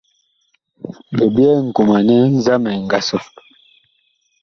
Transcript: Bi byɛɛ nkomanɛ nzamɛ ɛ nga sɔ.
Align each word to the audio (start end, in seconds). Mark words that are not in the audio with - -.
Bi 1.15 1.25
byɛɛ 1.35 1.57
nkomanɛ 1.67 2.15
nzamɛ 2.35 2.69
ɛ 2.75 2.77
nga 2.83 2.99
sɔ. 3.07 3.19